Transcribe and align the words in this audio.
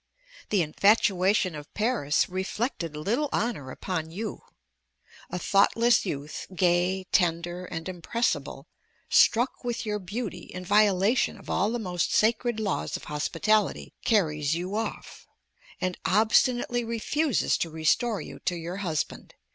The 0.49 0.63
infatuation 0.63 1.53
of 1.53 1.71
Paris 1.75 2.27
reflected 2.27 2.95
little 2.95 3.29
honor 3.31 3.69
upon 3.69 4.09
you. 4.09 4.41
A 5.29 5.37
thoughtless 5.37 6.07
youth, 6.07 6.47
gay, 6.55 7.03
tender, 7.11 7.65
and 7.65 7.87
impressible, 7.87 8.65
struck 9.11 9.63
with 9.63 9.85
your 9.85 9.99
beauty, 9.99 10.45
in 10.45 10.65
violation 10.65 11.37
of 11.37 11.51
all 11.51 11.69
the 11.69 11.77
most 11.77 12.15
sacred 12.15 12.59
laws 12.59 12.97
of 12.97 13.03
hospitality 13.03 13.93
carries 14.03 14.55
you 14.55 14.75
off, 14.75 15.27
and 15.79 15.99
obstinately 16.03 16.83
refuses 16.83 17.55
to 17.59 17.69
restore 17.69 18.19
you 18.21 18.39
to 18.39 18.55
your 18.55 18.77
husband. 18.77 19.35